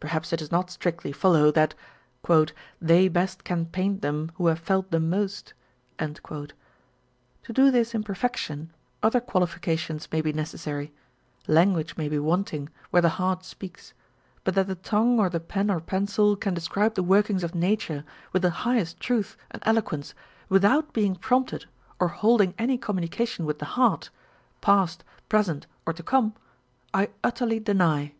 [0.00, 1.74] Perhaps it does not strictly follow, that
[2.80, 5.52] They best can paint them, who have felt them most.
[5.98, 6.48] To
[7.52, 10.94] do this in perfection other qualifications may be necessary:
[11.46, 13.92] language may be wanting where the heart speaks,
[14.44, 18.02] but that the tongue or the pen or pencil can describe the workings of nature
[18.32, 20.14] with the highest truth and eloquence
[20.48, 21.66] without being prompted
[21.98, 24.08] or holding any communication with the heart,
[24.62, 26.32] past, present, or to come,
[26.94, 28.14] I utterly deny.